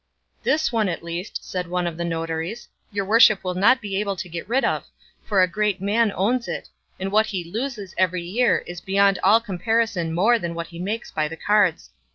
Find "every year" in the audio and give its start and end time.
7.99-8.63